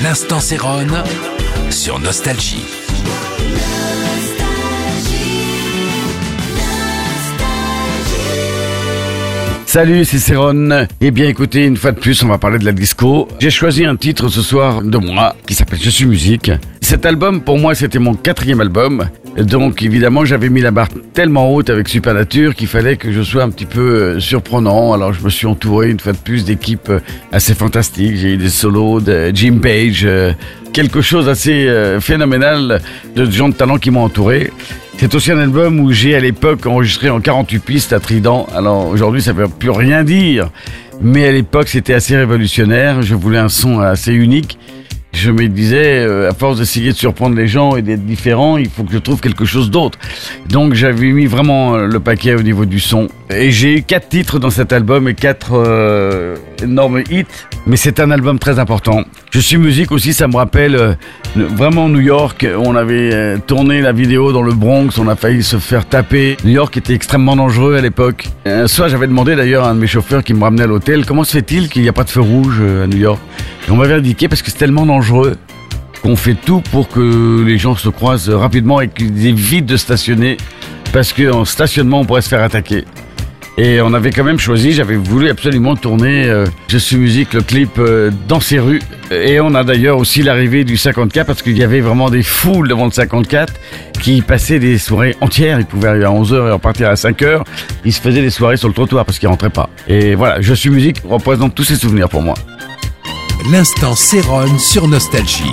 L'instant 0.00 0.40
Céronne 0.40 1.04
sur 1.70 1.98
Nostalgie. 1.98 2.64
Salut, 9.72 10.04
c'est 10.04 10.18
Céron. 10.18 10.86
Eh 11.00 11.10
bien, 11.10 11.26
écoutez, 11.28 11.64
une 11.64 11.78
fois 11.78 11.92
de 11.92 11.98
plus, 11.98 12.22
on 12.22 12.28
va 12.28 12.36
parler 12.36 12.58
de 12.58 12.64
la 12.66 12.72
disco. 12.72 13.26
J'ai 13.38 13.48
choisi 13.48 13.86
un 13.86 13.96
titre 13.96 14.28
ce 14.28 14.42
soir 14.42 14.82
de 14.82 14.98
moi 14.98 15.34
qui 15.46 15.54
s'appelle 15.54 15.78
Je 15.80 15.88
suis 15.88 16.04
musique. 16.04 16.50
Cet 16.82 17.06
album, 17.06 17.40
pour 17.40 17.56
moi, 17.56 17.74
c'était 17.74 17.98
mon 17.98 18.12
quatrième 18.12 18.60
album. 18.60 19.08
Donc, 19.38 19.82
évidemment, 19.82 20.26
j'avais 20.26 20.50
mis 20.50 20.60
la 20.60 20.72
barre 20.72 20.90
tellement 21.14 21.54
haute 21.54 21.70
avec 21.70 21.88
Supernature 21.88 22.54
qu'il 22.54 22.66
fallait 22.66 22.98
que 22.98 23.12
je 23.12 23.22
sois 23.22 23.44
un 23.44 23.48
petit 23.48 23.64
peu 23.64 23.80
euh, 23.80 24.20
surprenant. 24.20 24.92
Alors, 24.92 25.14
je 25.14 25.24
me 25.24 25.30
suis 25.30 25.46
entouré 25.46 25.88
une 25.88 26.00
fois 26.00 26.12
de 26.12 26.18
plus 26.18 26.44
d'équipes 26.44 26.90
euh, 26.90 27.00
assez 27.32 27.54
fantastiques. 27.54 28.16
J'ai 28.16 28.34
eu 28.34 28.36
des 28.36 28.50
solos 28.50 29.00
de 29.00 29.32
Jim 29.34 29.56
Page, 29.62 30.02
euh, 30.04 30.34
quelque 30.72 31.00
chose 31.00 31.28
assez 31.28 31.68
phénoménal 32.00 32.80
de 33.14 33.30
gens 33.30 33.48
de 33.48 33.54
talent 33.54 33.78
qui 33.78 33.90
m'ont 33.90 34.04
entouré. 34.04 34.50
C'est 34.98 35.14
aussi 35.14 35.32
un 35.32 35.38
album 35.38 35.80
où 35.80 35.90
j'ai 35.92 36.14
à 36.14 36.20
l'époque 36.20 36.64
enregistré 36.66 37.10
en 37.10 37.20
48 37.20 37.58
pistes 37.60 37.92
à 37.92 38.00
Trident. 38.00 38.46
Alors 38.54 38.86
aujourd'hui 38.86 39.20
ça 39.20 39.32
ne 39.32 39.38
veut 39.38 39.48
plus 39.48 39.70
rien 39.70 40.04
dire, 40.04 40.50
mais 41.00 41.26
à 41.26 41.32
l'époque 41.32 41.68
c'était 41.68 41.94
assez 41.94 42.16
révolutionnaire. 42.16 43.02
Je 43.02 43.14
voulais 43.14 43.38
un 43.38 43.48
son 43.48 43.80
assez 43.80 44.12
unique 44.12 44.58
je 45.12 45.30
me 45.30 45.46
disais, 45.48 46.00
euh, 46.00 46.30
à 46.30 46.34
force 46.34 46.58
d'essayer 46.58 46.92
de 46.92 46.96
surprendre 46.96 47.36
les 47.36 47.46
gens 47.46 47.76
et 47.76 47.82
d'être 47.82 48.04
différent, 48.04 48.56
il 48.56 48.68
faut 48.68 48.82
que 48.82 48.92
je 48.92 48.98
trouve 48.98 49.20
quelque 49.20 49.44
chose 49.44 49.70
d'autre. 49.70 49.98
Donc 50.48 50.74
j'avais 50.74 51.10
mis 51.12 51.26
vraiment 51.26 51.74
euh, 51.74 51.86
le 51.86 52.00
paquet 52.00 52.34
au 52.34 52.42
niveau 52.42 52.64
du 52.64 52.80
son. 52.80 53.08
Et 53.30 53.50
j'ai 53.50 53.78
eu 53.78 53.82
quatre 53.82 54.08
titres 54.08 54.38
dans 54.38 54.50
cet 54.50 54.72
album 54.72 55.08
et 55.08 55.14
quatre 55.14 55.52
euh, 55.54 56.36
énormes 56.62 57.02
hits. 57.10 57.26
Mais 57.66 57.76
c'est 57.76 58.00
un 58.00 58.10
album 58.10 58.38
très 58.38 58.58
important. 58.58 59.04
Je 59.30 59.38
suis 59.38 59.56
musique 59.56 59.92
aussi, 59.92 60.12
ça 60.12 60.26
me 60.26 60.36
rappelle 60.36 60.96
vraiment 61.36 61.88
New 61.88 62.00
York. 62.00 62.46
On 62.58 62.74
avait 62.74 63.38
tourné 63.46 63.80
la 63.80 63.92
vidéo 63.92 64.32
dans 64.32 64.42
le 64.42 64.52
Bronx, 64.52 64.98
on 64.98 65.08
a 65.08 65.16
failli 65.16 65.42
se 65.42 65.58
faire 65.58 65.86
taper. 65.86 66.36
New 66.44 66.52
York 66.52 66.76
était 66.76 66.94
extrêmement 66.94 67.36
dangereux 67.36 67.76
à 67.76 67.80
l'époque. 67.80 68.28
Un 68.46 68.66
j'avais 68.66 69.06
demandé 69.06 69.36
d'ailleurs 69.36 69.64
à 69.64 69.70
un 69.70 69.74
de 69.74 69.80
mes 69.80 69.86
chauffeurs 69.86 70.24
qui 70.24 70.34
me 70.34 70.42
ramenait 70.42 70.64
à 70.64 70.66
l'hôtel, 70.66 71.06
comment 71.06 71.24
se 71.24 71.32
fait-il 71.32 71.68
qu'il 71.68 71.82
n'y 71.82 71.88
a 71.88 71.92
pas 71.92 72.04
de 72.04 72.10
feu 72.10 72.20
rouge 72.20 72.60
à 72.60 72.86
New 72.86 72.98
York? 72.98 73.20
Et 73.68 73.70
on 73.70 73.76
m'avait 73.76 73.94
indiqué 73.94 74.28
parce 74.28 74.42
que 74.42 74.50
c'est 74.50 74.58
tellement 74.58 74.86
dangereux 74.86 75.36
qu'on 76.02 76.16
fait 76.16 76.34
tout 76.34 76.60
pour 76.72 76.88
que 76.88 77.44
les 77.44 77.58
gens 77.58 77.76
se 77.76 77.88
croisent 77.88 78.30
rapidement 78.30 78.80
et 78.80 78.88
qu'ils 78.88 79.26
évitent 79.26 79.66
de 79.66 79.76
stationner 79.76 80.36
parce 80.92 81.12
qu'en 81.12 81.44
stationnement 81.44 82.00
on 82.00 82.04
pourrait 82.04 82.22
se 82.22 82.28
faire 82.28 82.42
attaquer. 82.42 82.84
Et 83.58 83.80
on 83.82 83.92
avait 83.92 84.10
quand 84.10 84.24
même 84.24 84.38
choisi, 84.38 84.72
j'avais 84.72 84.96
voulu 84.96 85.28
absolument 85.28 85.76
tourner 85.76 86.24
euh, 86.24 86.46
Je 86.68 86.78
suis 86.78 86.96
musique, 86.96 87.34
le 87.34 87.42
clip 87.42 87.78
euh, 87.78 88.10
dans 88.26 88.40
ces 88.40 88.58
rues. 88.58 88.80
Et 89.10 89.40
on 89.40 89.54
a 89.54 89.62
d'ailleurs 89.62 89.98
aussi 89.98 90.22
l'arrivée 90.22 90.64
du 90.64 90.78
54 90.78 91.26
parce 91.26 91.42
qu'il 91.42 91.58
y 91.58 91.62
avait 91.62 91.80
vraiment 91.80 92.08
des 92.08 92.22
foules 92.22 92.68
devant 92.68 92.86
le 92.86 92.90
54 92.90 93.52
qui 94.00 94.22
passaient 94.22 94.58
des 94.58 94.78
soirées 94.78 95.16
entières. 95.20 95.60
Ils 95.60 95.66
pouvaient 95.66 95.88
arriver 95.88 96.06
à 96.06 96.10
11h 96.10 96.48
et 96.48 96.52
repartir 96.52 96.88
à 96.88 96.94
5h. 96.94 97.42
Ils 97.84 97.92
se 97.92 98.00
faisaient 98.00 98.22
des 98.22 98.30
soirées 98.30 98.56
sur 98.56 98.68
le 98.68 98.74
trottoir 98.74 99.04
parce 99.04 99.18
qu'ils 99.18 99.28
rentraient 99.28 99.50
pas. 99.50 99.68
Et 99.86 100.14
voilà, 100.14 100.40
Je 100.40 100.54
suis 100.54 100.70
musique 100.70 101.02
représente 101.04 101.54
tous 101.54 101.64
ces 101.64 101.76
souvenirs 101.76 102.08
pour 102.08 102.22
moi 102.22 102.34
l'instant 103.50 103.96
Céron 103.96 104.58
sur 104.58 104.86
Nostalgie. 104.86 105.50